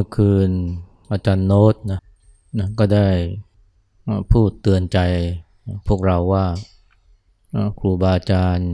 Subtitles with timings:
[0.00, 0.50] เมื่อคืน
[1.12, 2.00] อาจารย์โน้ตนะ
[2.58, 3.08] นะก็ได้
[4.30, 4.98] พูดเตือนใจ
[5.88, 6.44] พวกเราว่า
[7.78, 8.72] ครูบาอาจารย์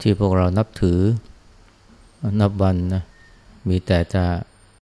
[0.00, 1.00] ที่พวกเรานับถือ
[2.40, 3.02] นับวันนะ
[3.68, 4.24] มีแต่จะ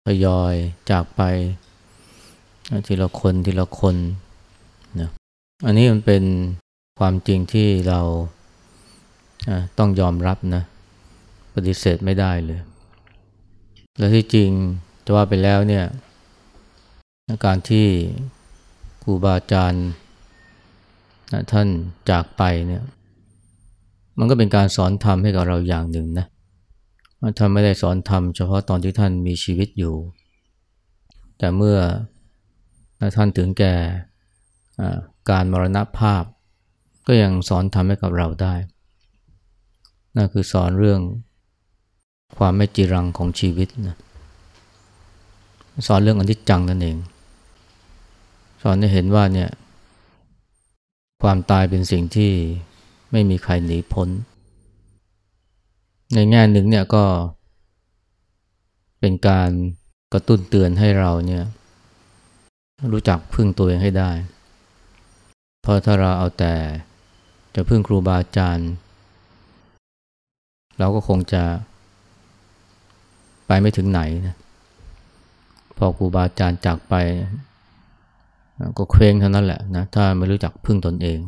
[0.06, 0.54] ทยอย
[0.90, 1.20] จากไป
[2.86, 3.96] ทีละคนทีละคน
[5.00, 5.08] นะ
[5.66, 6.24] อันนี้มันเป็น
[6.98, 8.00] ความจริงที่เรา
[9.78, 10.62] ต้องยอมรับนะ
[11.54, 12.60] ปฏิเสธไม่ได้เลย
[13.98, 14.52] และที่จริง
[15.04, 15.84] จะว่าไปแล้วเนี่ย
[17.44, 17.86] การที่
[19.02, 19.86] ครูบาอาจารย์
[21.52, 21.68] ท่าน
[22.10, 22.82] จากไปเนี่ย
[24.18, 26.26] มันก็เป็นการสอนธรรมให้กับเราอย่างหนึ่งนะ
[27.38, 29.94] ท่านไม่ได้สอนธรรมเฉพาะตอนที่ท่านมีชีวิตอยู่
[31.38, 31.78] แต่เมื่อ
[33.16, 33.74] ท่านถึงแก่
[35.30, 36.22] การมรณภาพ
[37.06, 38.54] ก็ยังสอนธรรมให้กับเราได้
[40.16, 41.00] นั่นคือสอนเรื่อง
[42.38, 43.96] ความไม่จีรังของชีวิตนะ
[45.86, 46.96] สอนเรื่องอนิจจังนั่นเอง
[48.62, 49.50] สอนให้เห็นว่าเนี่ย
[51.22, 52.32] ความตายเป็นสิ่งที่
[53.12, 54.08] ไม่มีใครหนีพ้น
[56.14, 57.04] ในแง่หนึ่งเนี่ยก็
[59.00, 59.50] เป็นการ
[60.12, 61.44] กระตุ้นเตือนให้เราเนี่ย
[62.92, 64.10] รู้จักพึ่งตัวเองให้ได้
[65.62, 66.54] เพราะถ้าเราเอาแต่
[67.54, 68.70] จะพึ่งครูบาอาจารย์
[70.78, 71.42] เราก็คงจะ
[73.46, 74.36] ไปไม่ถึงไหนนะ
[75.86, 76.94] อครูบาอาจารย์จากไป
[78.78, 81.18] ก็เคว้งเท่านั้นแหละนะถ้าไม่รู้จักพึ่งตนเอง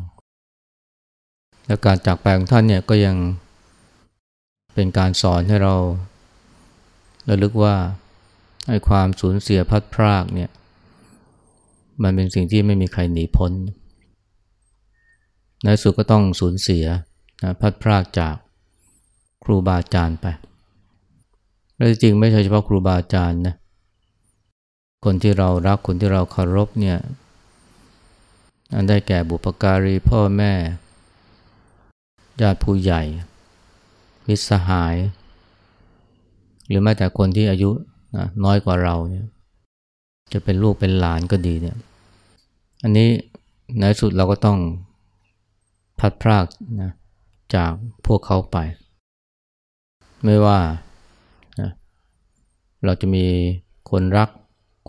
[1.65, 3.15] และการจากไปของท่านเนี่ยก็ยัง
[4.73, 5.75] เป็นการสอนให้เรา
[7.29, 7.75] ระลึกว่า
[8.69, 10.49] ไอ้ความสูญเสียพัดพรากเนี่ย
[12.03, 13.51] มันเป็นสิ่งที่ไม่มีใครหนีพ้น
[15.63, 16.85] ในสุดก็ต้องสูญเสีย
[17.43, 18.35] นะพัดพรากจาก
[19.43, 20.25] ครูบาอาจารย์ไป
[21.75, 23.55] และจริงไม่ใช่เฉพาะครูบาอาจารย์นะ
[25.05, 26.97] คนที่เรารักคนที่เราเคารพเนี่ย
[28.73, 30.53] อันได้แก่บุปการีพ่อแม่
[32.41, 33.01] ญาติผู้ใหญ่
[34.27, 34.95] มิตรสหาย
[36.67, 37.69] หรือแม้แต่คนที่อายุ
[38.43, 39.25] น้อยกว่าเราเนี่ย
[40.33, 41.77] จะเป็นลูกเป็นหลานก็ดีเนี่ย
[42.83, 43.09] อันนี้
[43.79, 44.59] ในสุดเราก็ต้อง
[45.99, 46.45] พัดพราก
[46.81, 46.91] นะ
[47.55, 47.71] จาก
[48.05, 48.57] พวกเขาไป
[50.23, 50.59] ไม่ว่า
[51.59, 51.69] นะ
[52.85, 53.25] เราจะมี
[53.91, 54.29] คนรัก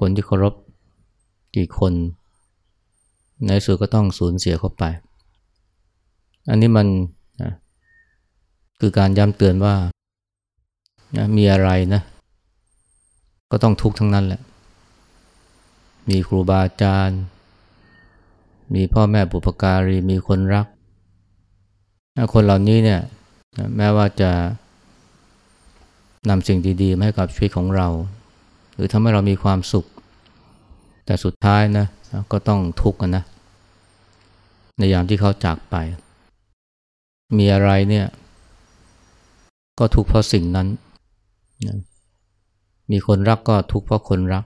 [0.01, 0.55] คนที่เคารพ
[1.57, 1.93] กี่คน
[3.47, 4.85] ในสุดก็ต้องสูญเสียเข้าไป
[6.49, 6.87] อันนี้มัน
[7.43, 7.53] นะ
[8.81, 9.75] คือการย้ำเตือนว่า
[11.17, 12.03] นะมีอะไรนะ
[13.51, 14.41] ก็ต้องทุกข์ทั้งนั้นแหละ
[16.09, 17.21] มีครูบาอาจารย์
[18.75, 20.67] มีพ่อแม่บุปการี มีคนรัก
[22.33, 23.01] คนเหล่านี้เนี่ย
[23.77, 24.31] แม้ว่าจะ
[26.29, 27.89] นำสิ่งดีๆมาให้กับชีวิตของเรา
[28.77, 29.87] หรือทำให้เรามีความสุข
[31.07, 31.87] แต่สุดท้ายนะ
[32.33, 33.25] ก็ต้องทุกข์กันนะ
[34.79, 35.75] ในยามที่เขาจากไป
[37.39, 38.07] มีอะไรเนี่ย
[39.79, 40.69] ก็ทุกข์เพราะสิ่งนั้น
[41.67, 41.77] นะ
[42.91, 44.45] มีคนรักก็ทุกข์เพราะคนรัก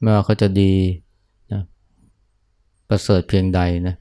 [0.00, 0.72] ไม่ว่าเขาจะดี
[1.52, 1.62] นะ
[2.88, 3.94] ประเสริฐเพียงใดนะ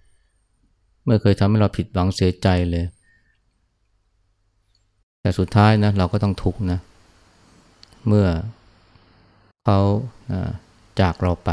[1.06, 2.86] ไม่เคยทำให้เราผิดหวังเสียใจเลย
[5.22, 6.80] แต่สุดท้ายนะเราก็ต้องทุกข์นะ
[8.10, 8.30] เมื่อ
[9.66, 9.80] เขา
[11.00, 11.50] จากเราไป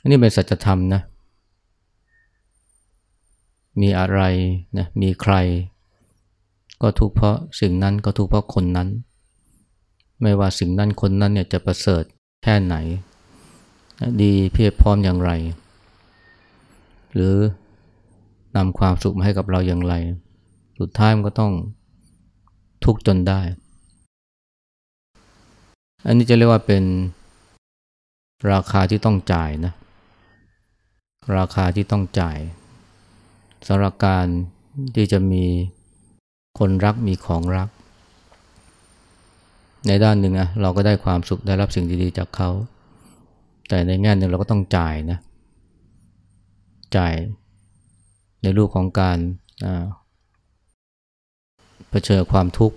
[0.00, 1.02] อันนี้เป็นสัจธรรมนะ
[3.80, 4.20] มีอะไร
[4.78, 5.34] นะ มีใคร
[6.82, 8.88] ก็ทุกเพราะสิ่งนั้นก็ทุกเพราะคนนั้น
[10.22, 12.04] ไม่ว่าสิ่งนั้นคนนั้นเนี่ยจะประเสริฐ
[12.42, 12.76] แค่ไหน
[14.22, 15.32] ดีเพียบพร้อมอย่างไร
[17.14, 17.36] หรือ
[18.56, 19.94] นำความสุขมาให้กับเราอย่างไร
[20.80, 21.52] สุดท้ายมันก็ต้อง
[22.84, 23.40] ทุกจนได้
[26.06, 26.84] อันนี้จะเรียกว่าเป็น
[28.52, 29.72] ราคาที่ต้องจ่ายนะ
[31.36, 32.38] ราคาที่ต้องจ่าย
[33.68, 34.26] สำหรับการ
[34.94, 35.44] ที่จะมี
[36.58, 37.68] คนรักมีของรัก
[39.86, 42.50] ในด้านหนึ่งอะเราก็ได้ความสุขได้รับสิ่งดีๆจากเขา
[43.68, 45.18] แต่ในแง่หนึ่งเราก็ต้องจ่ายนะ
[46.96, 47.14] จ่าย
[48.42, 49.18] ในรูปของการ
[51.90, 52.76] เผชิญความทุกข์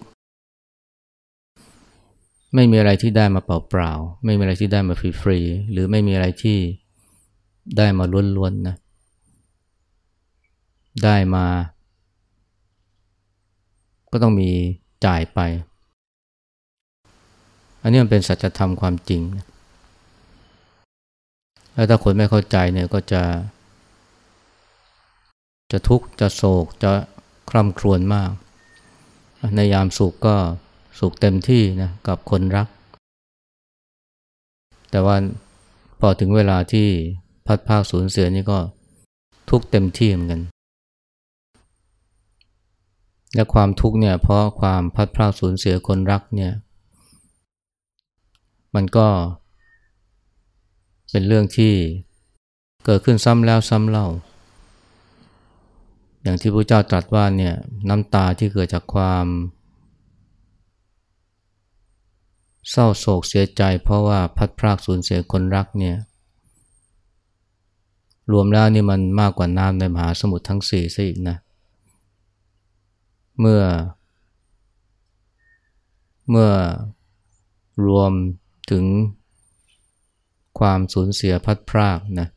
[2.56, 6.58] ไม่มีอะไรที่ได้มาเปล่าๆ ไม่มีอะไรที่ได้มาฟรีๆ หรือไม่มีอะไรที่
[7.78, 8.06] ได้มา
[8.38, 8.76] ล้วนๆนะ
[11.04, 11.46] ได้มา
[14.12, 14.50] ก็ต้องมี
[15.06, 15.40] จ่ายไป
[17.82, 19.22] อันนี้มันเป็นสัจธรรมความจริง
[21.74, 23.24] แล้วถ้าคนไม่เข้าใจเนี่ยก็จะ
[25.72, 26.92] จะทุกข์ จะโศก จะ
[27.50, 28.32] คร่ำครวญมาก
[29.56, 30.36] ในยามสุขก็
[31.00, 32.68] สุขเต็มที่นะกับคนรัก
[34.92, 35.16] แต่ว่า
[36.00, 36.88] พอถึงเวลาที่
[37.46, 38.60] พัดภาคสูญเสียนี่ก็
[39.50, 40.42] ทุกเต็มที่เหมือนกัน
[43.36, 46.54] และความทุกข์เนี่ยเพราะความพัดพลาดสูญเสียคนรักเนี่ย
[48.76, 49.08] มันก็
[51.12, 51.74] เป็นเรื่องที่
[52.86, 54.08] เกิดขึ้นซ้ำแล้วซ้ำเล่า
[56.22, 57.54] อย่างที่พระเจ้าตรัสว่าเนี่ย
[57.90, 59.26] น้ำตาที่เกิดจากความ
[62.70, 65.96] เศร้าโศกเสียใจ เพราะว่าพัดพรากสูญเสียคนรักเนี่ย
[68.32, 71.38] รวมแล้วนี่มันมากกว่าน้ำในมหาสมุทรทั้งสี่ซะอีกนะ
[73.40, 73.62] เมื่อ
[76.30, 76.52] เมื่อ
[77.88, 78.12] รวม
[78.72, 78.86] ถึง
[80.60, 82.28] ความสูญเสียพัดพรากนะ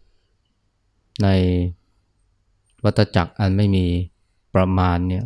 [1.22, 1.28] ใน
[2.84, 3.86] วัฏจักรอันไม่มี
[4.54, 5.24] ประมาณเนี่ย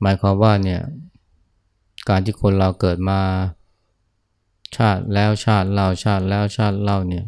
[0.00, 0.80] หมายความว่าเนี่ย
[2.08, 3.20] การที่คนเราเกิดมา
[4.74, 7.24] ชาติแล้วชาติเล่าชาติแล้วชาติเล่าเนี่ย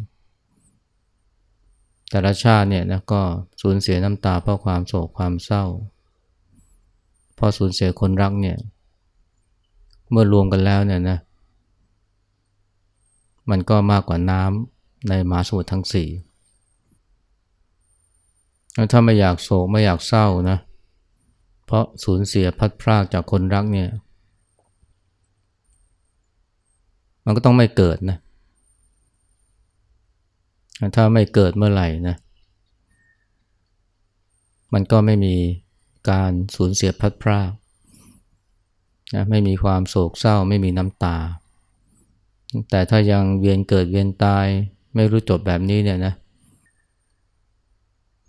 [2.09, 3.21] แต่ละชาติเนี่ยนะก็
[3.61, 5.65] สูญเสียน้ำตาเพราะความโศกความเศร้า
[7.37, 8.57] พอสูญเสียคนรักเนี่ย
[10.09, 11.17] เมื่อรวมกันแล้วเนี่ยนะ
[13.49, 16.09] มันก็มากกว่าน้ำในมหาสมุทรทั้งสี่
[18.91, 20.57] ถ้าไม่อยากโศกไม่อยากเศร้านะ
[21.65, 23.89] เพราะสูญเสียพัดพรากจากคนรักเนี่ย
[27.29, 28.17] มันก็ต้องไม่เกิดนะ
[30.95, 32.15] ถ้าไม่เกิดเมื่อไหร่นะ
[34.73, 35.35] มันก็ไม่มี
[36.09, 37.51] การสูญเสียพัดพราก
[39.15, 41.17] นะไม่มีความโศกเศร้าไม่มีน้ำตา
[42.69, 44.47] แต่ถ้ายังเวียนเกิดเวียนตาย
[44.95, 46.13] ไม่รู้จบแบบนี้เนี่ยนะ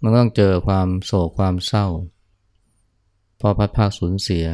[0.03, 1.87] มันต้องเจอความโศกความเศร้า
[3.41, 4.47] พอพัดพากสูญเสีย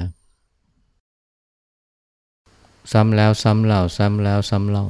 [2.93, 4.85] ซ้ำแล้วซ้ำเล่าซ้ำแล้วซ้ำเล่า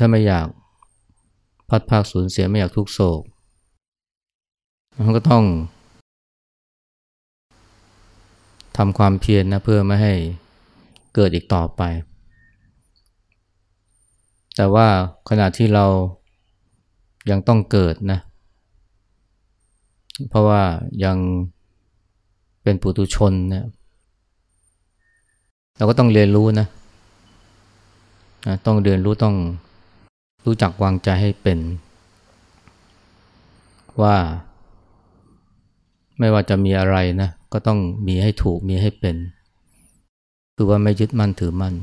[0.00, 0.46] ถ้าไม่อยาก
[1.68, 3.22] พัดภาคสูญเสียไม่อยากทุกโศก
[5.04, 5.44] มันก็ต้อง
[8.76, 10.14] ทำความเพียรนนะเพื่อไม่ให้
[11.14, 11.82] เกิดอีกต่อไป
[14.56, 14.86] แต่ว่า
[15.28, 15.86] ขณะที่เรา
[17.30, 18.18] ยังต้องเกิดนะ
[20.28, 20.62] เพราะว่า
[21.04, 21.16] ยัง
[22.62, 23.66] เป็นปุถุชนเนะ
[25.80, 26.66] เราก็ต้องเรียนรู้นะ
[28.66, 29.36] ต้องเรียนรู้ต้อง
[30.46, 31.58] รู้จักวางใจให้เป็น
[34.02, 34.16] ว่า
[36.18, 39.16] ไม่ว่าจะมีอะไรนะ ก็ต้องมีให้ถูกมีให้เป็น
[40.56, 41.74] คือว่าไม่ยึดมั่นถือมั่น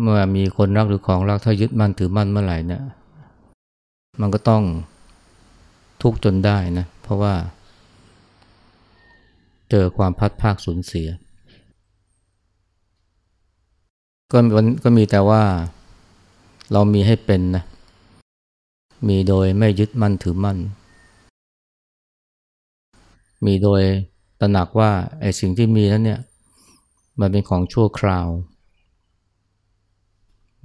[0.00, 2.82] เมื่อมีคนรักหรือของรักถ้ายึดมั่นถือมั่นเมื่อไหร่เนี่ย
[4.20, 4.62] มันก็ต้อง
[6.02, 7.34] ทุกข์จนได้นะ เพราะว่า
[9.70, 11.08] เจอความพัดภาคสูญเสีย
[14.32, 15.42] ก็มันก็มีแต่ว่า
[16.72, 17.64] เรามีให้เป็นนะ
[19.08, 20.58] มีโดยไม่ยึดมั่นถือมั่น
[23.46, 23.82] มีโดย
[24.40, 26.20] ตระหนักว่าไอ้สิ่งที่มีนั้นเนี่ย
[27.20, 28.28] มันเป็นของชั่วคราว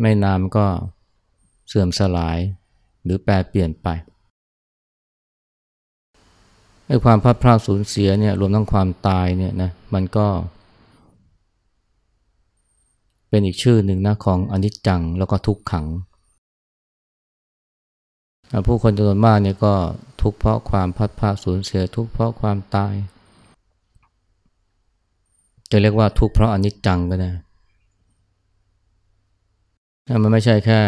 [0.01, 0.65] ไม่นานก็
[1.67, 2.37] เสื่อมสลาย
[3.03, 3.87] หรือแปรเปลี่ยนไป
[6.87, 15.85] ไอ้ความพัดพลาดสูญเสียเนี่ยรวมทั้งความตายเนี่ยนะมันก็เเป็นอีกชื่อหนึ่งนะของอนิจจังแล้วก็ทุกขัง
[18.67, 19.73] ผู้คนจำนวนมากเนี่ยก็
[20.21, 22.93] ทุกเพราะความพัดพาสูญเสียทุกเพราะความตาย
[25.71, 27.31] จะเรียกว่าทุกเพราะอนิจจังก็ได้
[30.23, 30.81] มันไม่ใช่แค่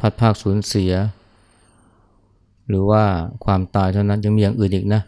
[0.00, 0.92] พัดภาคสูญเสีย
[2.68, 3.04] หรือว่า
[3.44, 5.02] ความตายเท่านั้นยังมีอย่างอื่นอีกนะ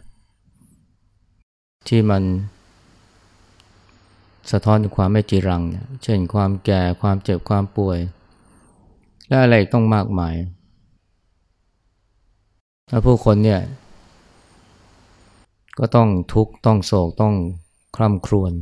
[1.87, 2.23] ที่มัน
[4.51, 7.99] สะท้อนถึงความไม่จีรังเนี่ยเช่นความแก่ความเจ็บความป่วย
[9.27, 10.35] และอะไรต้องมากมาย
[12.89, 13.61] ถ้าผู้คนเนี่ย
[15.79, 17.33] ก็ต้องทุกข์ต้องโศกต้อง
[17.95, 18.53] คร่ำครวญ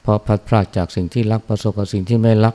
[0.00, 2.54] เพราะพัดพลาดจากสิ่งที่รักประสบกับสิ่งที่ไม่รัก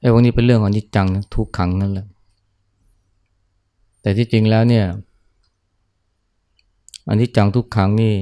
[0.00, 2.06] ไอ้พวกนี้เป็นเรื่องของนิจจังทุกขังนั่นแหละ
[4.00, 4.86] แต่ที่จริงแล้วเนี่ย
[7.08, 8.14] อันนี้จังทุกขังนี่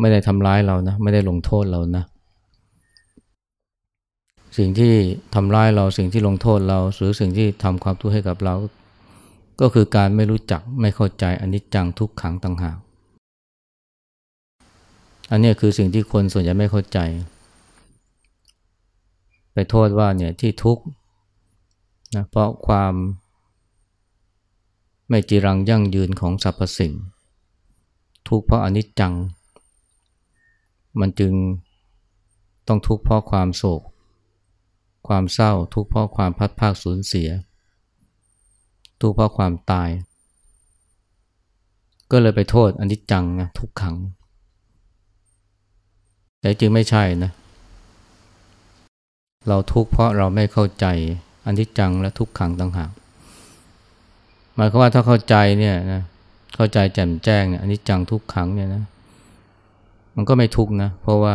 [0.00, 2.04] ไม่ได้ทำร้ายเรานะ ไม่ได้ลงโทษเรานะ
[4.58, 4.92] สิ่งที่
[5.34, 8.54] ทำร้ายเราสิ่งที่ลงโทษเรา หรือสิ่งที่ทำความทุกข์ให้กับเรา
[9.60, 12.76] ก็คือการไม่รู้จักไม่เข้าใจอนนี้จังทุกขังต่างหาก
[15.30, 16.98] อันนี้คือสิ่งที่คนส่วนใหญ่ไม่เข้าใจ
[19.52, 20.82] ไปโทษว่าเนี่ยที่ทุกข์
[22.16, 22.94] นะเพราะความ
[25.08, 26.92] ไม่จีรังยั่งยืนของสรรพสิ่ง
[28.28, 29.14] ทุกข์เพราะอนิจจัง
[31.00, 31.32] มันจึง
[32.68, 33.82] ต้องทุกข์เพราะความโศก
[35.08, 37.28] ความเศร้าทุกข์เพราะความพัดภาคสูญเสีย
[39.00, 39.90] ทุกข์เพราะความตาย
[42.10, 43.96] ก็เลยไปโทษอนิจจังนะทุกขัง
[46.40, 47.30] แต่จริงไม่ใช่นะ
[49.48, 50.86] เราทุกข์เพราะเราไม่เข้าใจ
[51.46, 52.90] อนิจจังและทุกขังต่างหาก
[54.54, 56.02] หมายความว่าถ้าเข้าใจเนี่ยนะ
[56.54, 58.82] เข้าใจแจ่มแจ้งเนี่ยอนิจจังทุกขังเนี่ยนะ
[60.16, 61.34] มันก็ไม่ทุกนะ เพราะว่า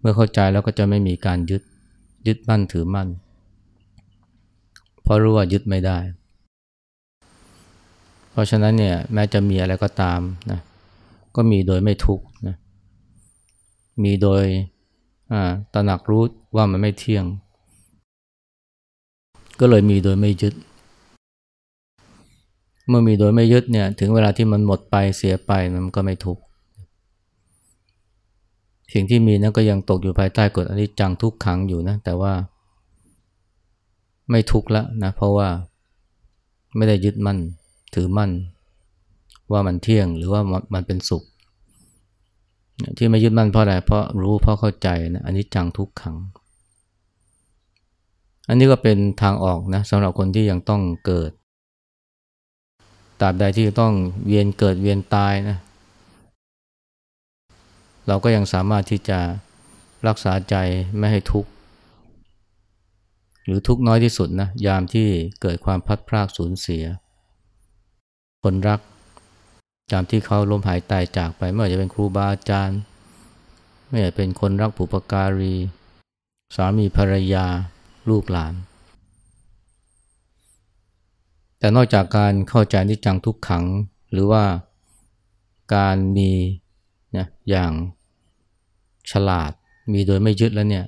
[0.00, 1.62] เมื่อเข้าใจแล้วก็จะไม่มีการยึด
[2.26, 3.08] ยึดมั่นถือมั่น
[5.02, 5.98] เพราะรู้ว่ายึดไม่ได้
[8.30, 10.20] เพราะฉะนั้นเนี่ยแม้จะมีอะไรก็ตาม
[10.50, 10.60] นะ
[11.36, 12.56] ก็มีโดยไม่ทุกนะ
[14.04, 14.44] มีโดย
[15.74, 16.22] ตระหนักรู้
[16.56, 17.24] ว่ามันไม่เที่ยง
[19.60, 20.54] ก็เลยมีโดยไม่ยึด
[22.88, 25.52] เมื่อมีโดยไม่ยึดเนี่ยถึงเวลาที่มันหมดไปเสียไป
[25.84, 26.42] มันก็ไม่ทุกข์
[28.92, 32.32] สิ่งที่มีนั้นก็ยังตกอยู่ภายใต้กฎอนิจจังทุกขังอยู่นะ แต่ว่า
[34.30, 35.48] ไม่ทุกข์ละนะ เพราะว่า
[36.76, 37.38] ไม่ได้ยึดมั่น
[37.94, 38.30] ถือมั่น
[39.52, 40.40] ว่ามันเที่ยงหรือว่า
[40.74, 41.22] มันเป็นสุข
[42.96, 46.16] ที่ไม่ยึดมั่นเพราะอะไรเพราะรู้เพราะเข้าใจนะอันนี้จังทุกขัง
[48.48, 51.30] อันนี้ก็เป็นทางออกนะสำหรับคนที่ยังต้องเกิด
[53.20, 53.92] ตราบใดที่ต้อง
[54.26, 55.56] เวียนเกิดเวียนตายนะ
[58.12, 59.18] เราก็ยังสามารถที่จะ
[60.08, 60.54] รักษาใจ
[60.98, 61.50] ไม่ให้ทุกข์
[63.44, 65.08] หรือทุกข์น้อยที่สุดนะยามที่
[65.42, 66.84] เกิดความพัดพรากสูญเสีย
[68.42, 68.80] คนรัก
[69.90, 72.78] ยามที่เขาล้มหายตายจากไปไม่ว่าจะเป็นครูบาอาจารย์
[73.88, 75.54] ไม่ว่าจะเป็นคนรักผูปการี
[76.56, 77.46] สามีภรรยา
[78.08, 78.54] ลูกหลาน
[81.58, 83.64] แต่นอกจากการเข้าใจนิจังทุกขัง
[84.12, 84.44] หรือว่า
[85.74, 86.32] การมี
[87.16, 87.72] นะอย่าง
[89.12, 89.52] ฉลาด
[89.92, 90.86] มีโดยไม่ยึดแล้วเนี่ย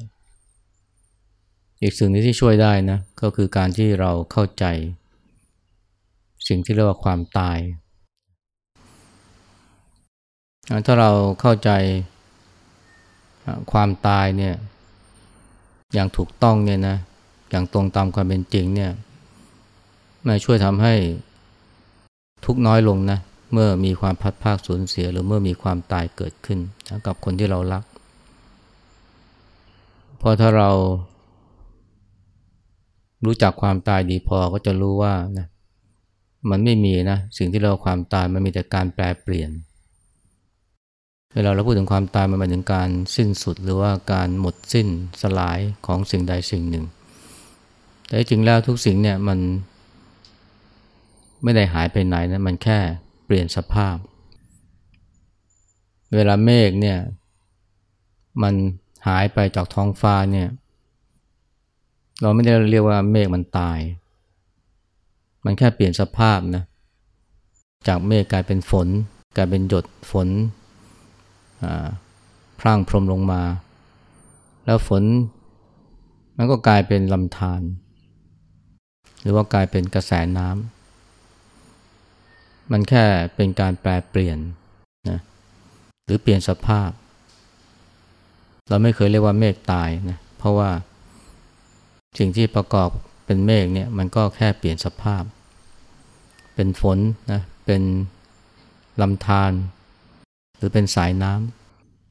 [1.83, 4.65] อีกสิ่งนี้ที่ช่วยได้นะ ก็คือการที่เราเข้าใจ
[6.49, 7.59] สิ่งที่เรียกว่าความตาย
[10.87, 11.11] ถ้าเรา
[11.41, 11.71] เข้าใจ
[13.73, 14.55] ความตายเนี่ย
[15.93, 16.97] อย่างถูกต้องเนี่ยนะ
[17.51, 18.93] อย่างตรงตามความเป็นจริงเนี่ย
[20.27, 20.95] มันช่วยทำให้
[22.45, 23.19] ทุกน้อยลงนะ
[23.53, 26.59] เมื่อมีความพัดภาคสูญเสีย หรือเมื่อมีความตายเกิดขึ้น
[27.07, 27.83] กับคนที่เรารัก
[30.25, 30.71] พราะถ้าเรา
[33.25, 35.47] รู้จักความตายดีพอก็จะรู้ว่านะ
[36.51, 39.51] มันไม่มีนะสิ่งที่เราความตายมันมีแต่การแปลเปลี่ยน
[41.35, 44.89] เวลาเราพูดถึงความตายมันหมายถึงการสิ้นสุดหรือว่าการหมดสิ้น
[45.23, 46.85] สลายของสิ่งใดสิ่งหนึ่ง
[48.07, 49.39] แต่จริงแล้วทุกสิ่งเนี่ยมัน
[51.43, 52.79] ไม่ได้หายไปไหนนะมันแค่
[53.25, 53.97] เปลี่ยนสภาพ
[56.15, 56.99] เวลาเมฆเนี่ย
[58.43, 58.55] มัน
[59.07, 60.49] หายไปจากท้องฟ้าเนี่ย
[62.21, 63.79] เราไม่ได้เรียกว่าเมฆมันตาย
[65.45, 66.65] มันแค่เปลี่ยนสภาพนะ
[67.89, 68.89] จากเมฆกลายเป็นฝน
[69.37, 70.29] กลายเป็นหยดฝน
[72.61, 73.43] พร่างพรมลงมา
[74.67, 75.05] แล้วฝน
[76.37, 77.63] มันก็กลายเป็นลำธาร
[79.23, 83.05] หรือว่ากลายเป็นกระแสน้ำมันแค่
[83.37, 84.39] เป็นการแปลเปลี่ยน
[85.11, 85.19] นะ
[86.05, 86.91] หรือเปลี่ยนสภาพ
[88.73, 90.71] เราไม่เคยเรียกว่าเมฆตายนะเพราะว่า
[92.19, 92.89] สิ่งที่ประกอบ
[93.27, 95.23] เป็นเมฆเนี่ยมันก็แค่เปลี่ยนสภาพ
[96.55, 96.99] เป็นฝน
[97.33, 97.83] นะเป็น
[99.01, 99.53] ลำธาร
[100.57, 101.33] หรือเป็นสายน้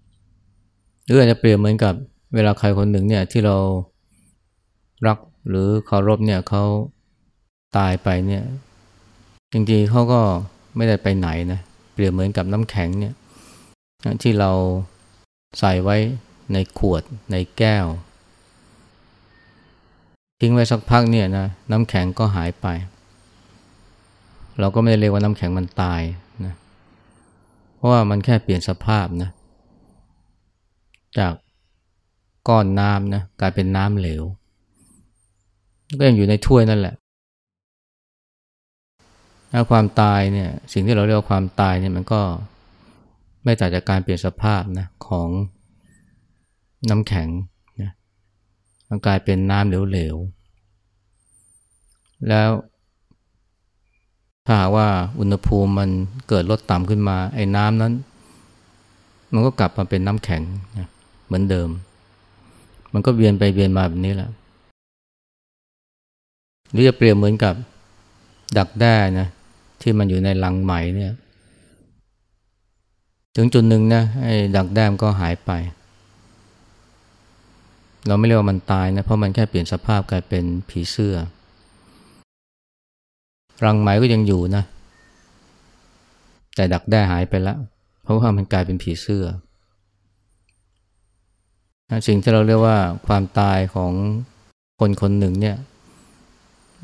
[0.09, 1.93] ำหรืออาจจะเปรียบเหมือนกับ
[2.33, 3.57] เวลาใครคนหนึ่งเนี่ยที่เรา
[5.07, 5.17] รัก
[5.49, 6.63] หรือเคารพเนี่ยเขา
[7.77, 8.43] ตายไปเนี่ย
[9.53, 10.21] จริงๆเขาก็
[10.75, 11.59] ไม่ได้ไปไหนนะ
[11.93, 13.13] เปรียบเหมือนกับน้ำแข็งเนี่ย
[14.21, 14.51] ที่เรา
[15.59, 15.97] ใส่ไว้
[16.53, 17.85] ในขวด ในแก้ว
[20.39, 22.67] ทิ้งไว้สักพักเนี่ยนะน้ำแข็งก็หายไป
[24.59, 26.01] เราก็ไม่ได้เรียกว่าน้ำแข็งมันตาย
[26.45, 26.53] นะ
[27.75, 29.29] เพราะว่ามันแค่เปลี่ยนสภาพนะ
[31.17, 31.33] จาก
[32.47, 34.23] ก้อนน้ำนะกลายเป็นน้ำเหลว
[35.99, 36.95] ก็ยังอยู่ในถ้วยนั่นแหละ
[39.51, 42.21] ถ้าความตายเนี่ยสิ่งที่เราเรียกว่าความตายเนี่ยมันก็
[43.43, 45.29] ไม่ต่างจากการเปลี่ยนสภาพนะของ
[46.89, 47.29] น้ำแข็ง
[47.81, 47.91] นะ
[48.89, 52.49] มันกลายเป็นน้ำเหลวๆ แล้ว
[54.45, 54.87] ถ้าหากว่า
[55.19, 55.89] อุณหภูมิมัน
[56.29, 57.93] เกิดลดต่ำขึ้นมา ไอ้น้ำนั้น
[59.33, 60.41] มันก็กลับมาเป็นน้ำแข็ง
[60.77, 60.87] นะ
[61.25, 61.69] เหมือนเดิม
[62.93, 64.29] มันก็เวียนไปเวียนมาแบบนี้แหละ
[66.71, 67.53] หรือจะเปรียบเหมือนกับ
[68.57, 69.27] ดักแด้นะ
[69.81, 71.13] ที่มันอยู่ในลังไหมเนี่ย
[73.35, 75.51] ถึงจุดหนึ่งนะไอ้ดักแด้มก็หายไป
[78.07, 81.15] เราไม่เรียกว่ามันตายนะเพราะมันแค่เปลี่ยนสภาพกลายเป็นผีเสื้อ
[83.65, 84.63] รังไหมก็ยังอยู่นะ
[86.55, 87.57] แต่ดักแด้หายไปแล้ว
[88.03, 89.25] เพราะว่ามันกลายเป็นผีเสื้อ
[92.07, 92.77] สิ่งที่เราเรียกว่า
[93.07, 93.91] ความตายของ
[94.79, 95.57] คนคนหนึ่งเนี่ย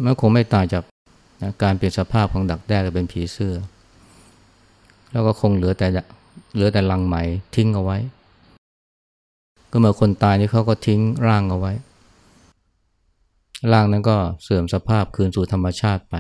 [0.04, 0.84] มันคงไม่ต่างจาก
[1.42, 3.54] นะการเปลี่ยนสภาพของดักแด้เป็นผีเสื้อ
[5.12, 5.88] แล้วก็คงเหลือแต่
[6.54, 7.16] เหลือแต่ลังไหม
[7.56, 7.98] ทิ้งเอาไว้
[9.72, 11.74] ก็เมื่อคนตายนี่เขาก็ทิ้งร่างเอาไว้
[13.72, 16.16] ร่างนั้นก็เสื่อมสภาพคืนสู่ธรรมชาติไป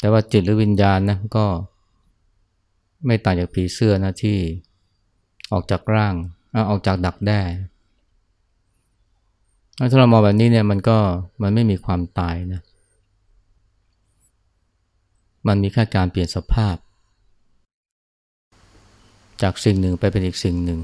[0.00, 1.46] แต่ว่าจิตหรือวิญญาณนะก็
[3.06, 4.36] ไม่ต่างจากผีเสื้อนะที่
[5.52, 6.14] ออกจากร่าง
[6.70, 7.40] ออกจากดักแด้
[9.90, 10.98] ถ้าเรามองแบบนี้เนี่ยมันก็
[11.42, 12.60] มันไม่มีความตายนะ
[15.46, 16.76] มันมีแค่การเปลี่ยนสภาพ
[19.42, 20.80] จากสิ่งหนึ่งไปเป็นอีกสิ่งหนึ่ง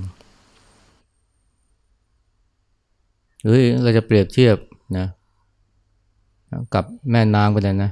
[3.42, 4.56] หรือเราจะเปรียบเทียบ
[4.98, 5.06] นะ
[6.74, 7.90] กับแม่น้ำก็ได้นะ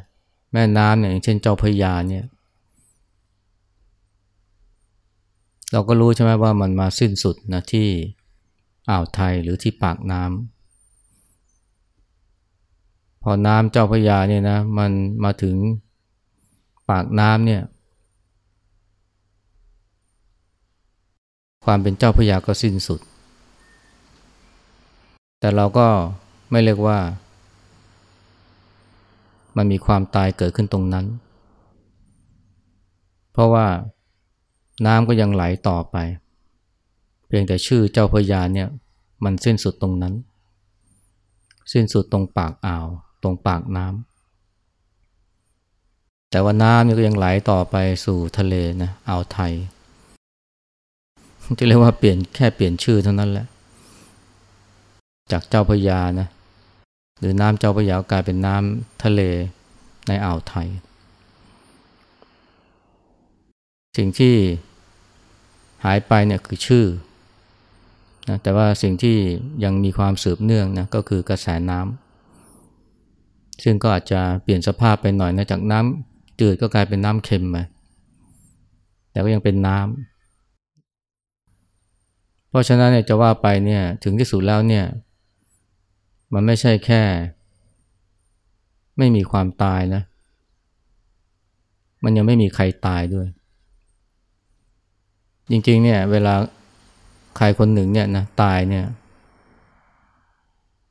[0.53, 2.25] แม่น้ำเนี่ยอย่างเช่นเจ้าพยาเนี่ย
[5.73, 7.89] เราก็รู้ใช่ไหมว่ามันมาสิ้นสุดนะที่
[8.91, 10.53] อ่าวไทยหรือที่ปากน้ำ
[13.23, 14.91] พอน้ำเจ้าพยาเนี่ยนะมัน
[15.25, 15.57] มาถึง
[16.91, 17.63] ปากน้ำเนี่ย
[21.65, 23.01] ความเป็นเจ้าพยาก็สิ้นสุด
[25.41, 25.87] แต่เราก็
[26.51, 26.99] ไม่เรียกว่า
[29.57, 31.07] มันมีความตายเกิดขึ้นตรงนั้น
[33.33, 33.67] เพราะว่า
[34.87, 35.97] น้ำก็ยังไหลต่อไป
[37.27, 38.69] เพียงแต่ชื่อเจ้าพยาเนี่ย
[39.25, 40.15] มันสิ้นสุดตรงนั้น
[41.73, 42.87] สิ้นสุดตรงปากอ่าว
[43.23, 44.01] ตรงปากน้ำ
[46.31, 49.53] แต่ว่าน้ำนี่ก็ยังไหลต่อไปสู่ทะเลนะอ่าวไทย
[51.59, 53.47] จะเรียกว่าเปลี่ยนแค่เปลี่ยนชื่อเท่านั้นแหละ
[55.33, 56.29] จากเจ้าพยานะ
[57.19, 59.21] หรือน้ำเจ้าพยากลายเป็นน้ำทะเล
[60.09, 60.69] ในอ่าวไทย
[63.99, 64.35] สิ่งที่
[65.85, 66.87] หายไปเนี่ยคือชื่อ
[68.29, 69.17] นะแต่ว่าสิ่งที่
[69.65, 77.63] ยังมีความสืบเนื่องนะก็คือกระแสน้ำซึ่งก็อาจจะเปลี่ยนสภาพไปหน่อยนะจากน้ำจืดก็กลายเป็นน้ำเค็มมา
[79.11, 80.12] แต่ก็ยังเป็นน้ำ
[82.53, 84.85] เพราะฉะนั้นเนี่ยจะว่าไปเนี่ยถึงที่สุดแล้วเนี่ย
[86.35, 87.03] มันไม่ใช่แค่
[88.99, 90.03] ไม่มีความตายนะ
[92.05, 93.29] มันยังไม่มีใครตายด้วย
[95.51, 96.35] จริงๆเนี่ย เวลา
[97.37, 98.87] ใครคนหนึ่งเนี่ยนะตายเนี่ย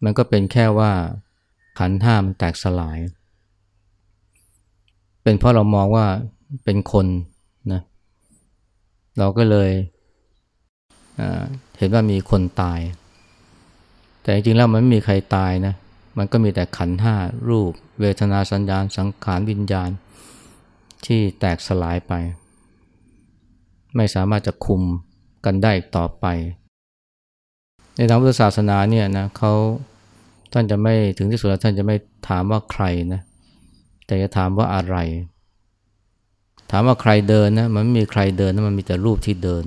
[0.04, 0.92] มันก็เป็นแค่ว่า
[1.80, 2.98] ขันห้ามันแตกสลาย
[5.24, 6.06] เป็นเพราะเรามองว่า
[6.64, 7.08] เป็นคน
[7.72, 7.82] นะ
[9.18, 9.72] เราก็เลย
[11.78, 12.80] เห็นว่ามีคนตาย
[14.22, 15.76] แต่จริงๆแล้วมันไม่มีใครตายนะ
[16.18, 17.16] มันก็มีแต่ขันห้า
[17.50, 19.90] รูป เวทนาสัญญาณ สังขารวิญญาณ
[21.06, 22.14] ที่แตกสลายไป
[23.96, 24.82] ไม่สามารถจะคุม
[25.46, 26.26] กันได้อีกต่อไป
[27.96, 29.54] ในทางพุทธศาสนาเนี่ยนะเขา
[30.54, 31.96] ท่านจะไม่ถึงที่สุดแล้วท่านจะไม่
[32.30, 33.22] ถามว่าใครนะ
[34.06, 34.98] แต่จะถามว่าอะไร
[36.72, 39.66] ถามว่าใครเดินนะมันไม่มีใครเดินนะมันมีแต่รูปที่เดิน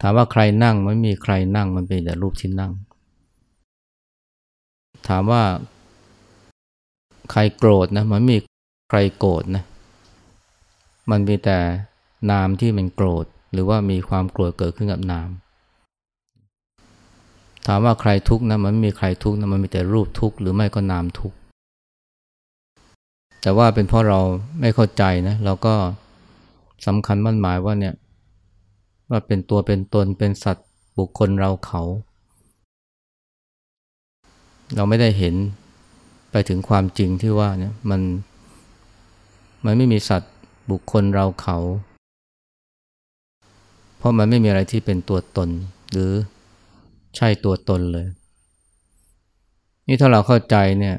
[0.00, 2.72] ถามว่าใครนั่งมันไม่มีใครนั่งมันเป็นแต่รูปที่นั่ง
[5.08, 5.42] ถามว่า
[7.30, 8.36] ใครโกรธนะ มันมี
[8.90, 9.64] ใครโกรธนะ
[11.10, 11.58] มันมีแต่
[12.30, 15.28] นามที่มันโกรธ หรือว่ามีความโกรธเกิดขึ้นกับนาม
[17.66, 21.36] ถามว่าใครทุกข์นะมันม่มีใครทุกข์นะมันมีแต่รูปทุกข์หรือไม่ก็นามทุกข์
[23.42, 24.20] แต่ว่าเป็นเพราะเรา
[24.60, 25.74] ไม่เข้าใจนะเราก็
[26.86, 27.94] สำคัญมั่นหมายว่าเนี่ย
[29.10, 30.66] ว่าเป็นตัวเป็นตนเป็นสัตว์
[30.98, 31.82] บุคคลเราเขา
[34.74, 35.34] เราไม่ได้เห็น
[36.30, 38.00] ไปถึงความจริงที่ว่าเนี่ยมัน
[39.64, 40.32] มันไม่มีสัตว์
[40.70, 41.58] บุคคลเราเขา
[43.98, 45.48] เพราะมันไม่มีอะไรที่เป็นตัวตน
[45.90, 46.10] หรือ
[47.16, 48.06] ใช่ตัวตนเลย
[49.88, 50.96] นี่ถ้าเราเข้าใจเนี่ย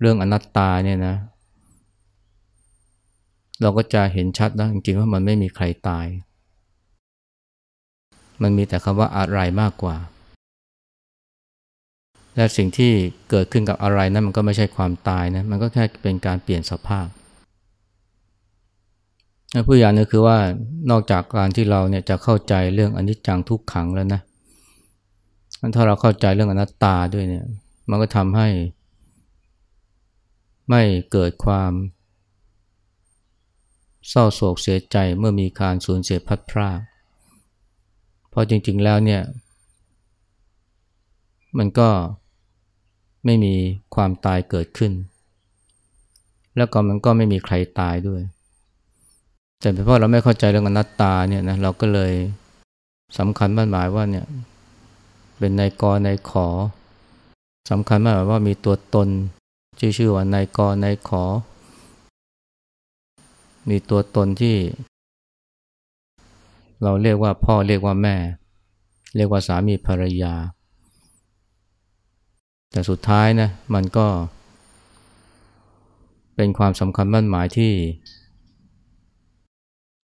[0.00, 1.14] เรื่องอนัตตาเนี่ยนะ
[3.62, 6.06] เราก็จะเห็นชัดนะจริงๆว่ามันไม่มีใครตาย
[8.42, 9.96] มันมีแต่คำว่าอะไรมากกว่า
[12.36, 12.92] และสิ่งที่
[13.30, 17.06] เกิดขึ้นกับอะไรนั้นมันก็ไม่ใช่ความตายนะ มันก็แค่เป็นการเปลี่ยนสภาพ
[19.66, 20.38] ผู้อย่างนึงคือว่า
[20.90, 24.20] นอกจากการที่เราเนี่ยจะเข้าใจเรื่องอนิจจังทุกขังแล้วนะ
[25.74, 27.44] ถ้าเราเข้าใจเรื่องอนัตตาด้วยเนี่ย
[27.90, 28.48] มันก็ทำให้
[30.68, 31.72] ไม่เกิดความ
[34.08, 36.80] เศร้าโศกเสียใจเมื่อมีการสูญเสียพัดพราก
[38.32, 39.22] เพราะจริง ๆ แล้วเนี่ย
[41.58, 41.88] มันก็
[43.24, 43.54] ไม่มี
[43.94, 44.92] ความตายเกิดขึ้น
[46.56, 48.22] แล้วก็มันก็ไม่มีใครตายด้วย
[49.60, 52.12] แต่เพราะเราไม่เข้าใจเรื่องอนัตตาเนี่ยนะเราก็เลย
[53.18, 54.26] สำคัญมั่นหมายว่าเนี่ย
[55.38, 56.48] เป็นนายกนายขอ
[57.70, 59.08] สำคัญมากว่ามีตัวตน
[59.80, 61.24] ชื่อชื่อว่านายกรนายขอ
[63.70, 64.56] มีตัวตนที่
[66.84, 68.16] เราเรียกว่าพ่อเรียกว่าแม่
[69.16, 70.34] เรียกว่าสามีภรรยา
[72.72, 74.06] แต่สุดท้ายนะมันก็
[76.36, 77.72] เป็นความสำคัญมั่นหมายที่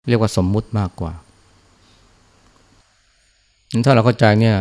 [0.09, 1.13] เรียกว่าสมมุติมากกว่า
[3.85, 4.57] ถ้าเราเข้าใจเนี่ย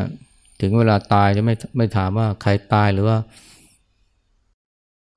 [0.61, 3.17] ถึงเวลาตายจะไม่ไม่ถามว่าใครตายหรือว่า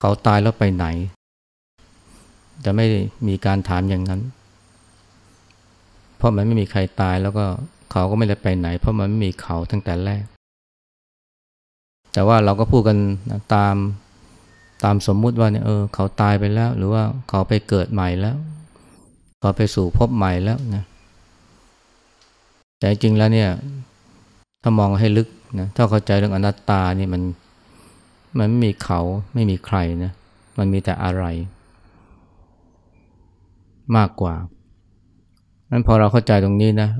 [0.00, 0.87] เขาตายแล้วไปไหน
[2.64, 2.87] จะไม่
[3.28, 4.20] มีการถามอย่างนั้น
[6.24, 7.44] ราะมันไม่มีใครตายแล้วก็
[7.90, 10.24] เขาก็ไม่ได้ไปไหน เพราะมันไม่มีเขาตั้งแต่แรก
[12.12, 12.98] แต่ว่าเราก็พูดกัน
[13.54, 13.76] ตาม
[14.84, 18.37] ตามสมมุติว่าเนี่ยเออเขาตายไปแล้ว หรือว่าเขาไปเกิดใหม่แล้ว
[19.40, 20.84] เขาไปสู่พบใหม่แล้วนะ
[22.78, 23.50] แต่จริงแล้วเนี่ย
[24.62, 25.28] ถ้ามองให้ลึก
[25.60, 27.22] นะถ้าเข้าใจเรื่องอนัตตานี่มัน
[28.38, 29.00] มันไม่มีเขา
[29.34, 30.12] ไม่มีใครนะ
[30.58, 31.24] มันมีแต่อะไร
[33.96, 34.34] มากกว่า
[35.74, 36.90] นั้นพอเราเข้าใจตรงนี้นะ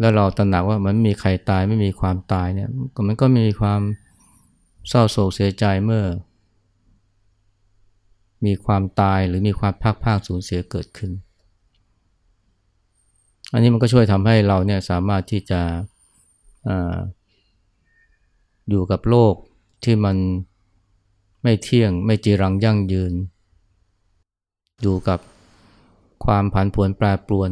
[0.00, 2.68] แล้วเราตระหนักว่ามันไม่มีใครตายไม่มีความตายเนี่ย
[3.08, 3.80] มันก็มีความ
[4.88, 6.04] เศร้าโศกเสียใจเมื่อ
[8.46, 11.10] มีความตายหรือมีความภาคภาคสูญเสียเกิดขึ้น
[13.52, 15.60] อันนี้มันก็ช่วยทำให้เราเนี่ยสามารถที่จะ
[16.68, 16.70] อ
[18.70, 19.34] อยู่กับโลก
[19.84, 20.16] ที่มัน
[21.42, 23.12] ไม่เที่ยงไม่จีรังยั่งยืน
[24.82, 25.18] อยู่กับ
[26.24, 27.50] ความผันผวนแปรปรวน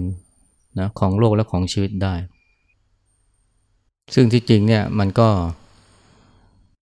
[0.78, 2.14] นะของโลกและของชีวิตได้
[4.14, 5.28] ซึ่งที่จริงเนี่ยมันก็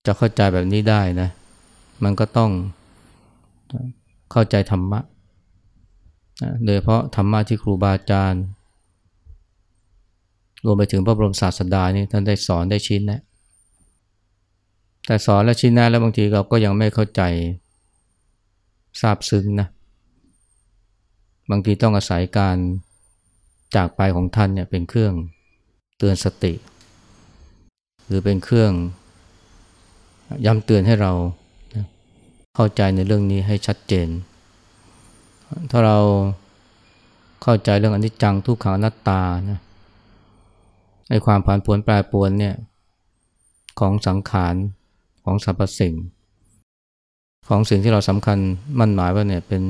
[0.06, 1.30] จะเข้าใจแบบนี้ได้นะ
[2.04, 2.52] มันก็ต้อง
[4.32, 5.00] เข้าใจธรรมะ
[6.66, 8.44] โดยเพราะธรรมะที่ครูบาอาจารย์
[10.66, 13.22] รวมไปถึงพระบรมศาสดานี่ท่านได้สอนได้ชี้แนะ
[15.06, 17.22] แต่สอนและชี้แนะแล้วบางทีเราก็ยังไม่เข้าใจ
[19.02, 19.68] ทราบซึ้งนะ
[21.50, 22.58] บางทีต้องอาศัยการ
[23.76, 25.14] จากไปของท่านเนี่ยเป็นเครื่อง
[25.98, 26.54] เตือนสติ
[28.06, 28.72] หรือเป็นเครื่อง
[30.46, 31.12] ย้ำเตือนให้เรา
[32.56, 34.08] เข้าใจในเรื่องนี้ให้ชัดเจน
[35.72, 36.00] ถ้าเรา
[37.44, 39.60] เข้าใจเรื่องอนิจจังทุกขังอนัตตานะ
[41.10, 42.56] ไอความผันผวนแปรปรวนเนี่ย
[43.80, 44.56] ของสังขาร
[45.24, 45.94] ของสรรพสิ่ง
[47.48, 48.38] ของสิ่งที่เราสำคัญ
[48.80, 49.64] มั่นหมายว่าเนี่ยเป็น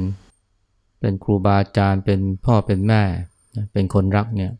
[1.05, 3.01] เป็นครูบาอาจารย์เป็นพ่อเป็นแม่
[3.73, 4.51] เป็นคนรักเนี่ย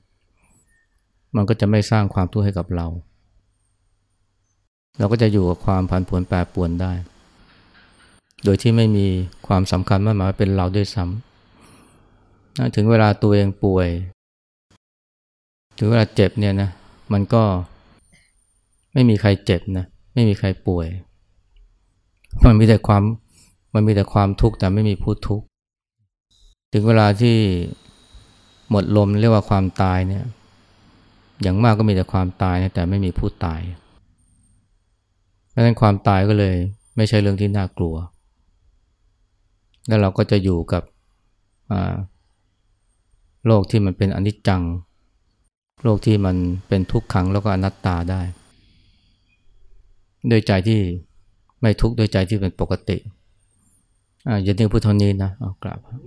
[1.36, 2.88] มันก็จะไม่สร้างความทุกข์ให้กับเรา
[5.00, 6.94] เราก็จะอยู่กับความผันผวนแปรปรวนได้
[8.44, 9.08] โดยที่ไม่มี
[9.48, 13.88] ความสำคัญมั่นหมายว่าเป็นเราด้วยซ้ำถึงเวลาตัวเองป่วย
[15.78, 16.70] ถึงเวลาเจ็บเนี่ยนะ
[17.14, 17.44] มันก็
[18.94, 20.88] ไม่มีใครเจ็บนะไม่มีใครป่วย
[22.46, 23.04] มันมีแต่ความ
[23.74, 25.46] มันมีแต่ความทุกข์แต่ไม่มีผู้ทุกข์
[26.74, 27.38] ถึงเวลาที่
[28.70, 30.26] หมดลมเรียกว่าความตายเนี่ย
[31.42, 33.62] อย่างมากก็มีแต่ความตายนะแต่ไม่มีผู้ตาย
[35.54, 36.56] ดังนั้นความตายก็เลย
[36.96, 37.96] ไม่ใช่เรื่องที่น่ากลัว
[39.88, 40.84] แล้วเราก็จะอยู่กับ
[43.48, 44.64] โลกที่มันเป็นอนิจจัง
[45.84, 46.36] โลกที่มัน
[46.68, 48.22] เป็นทุกขังแล้วก็อนัตตาได้
[50.32, 50.80] ด้วยใจที่
[51.62, 52.98] ไม่ทุกข์ด้วยใจที่เป็นปกติ
[54.28, 55.80] อ่าอย่าเรียกพุทธนี้นะเอากลับ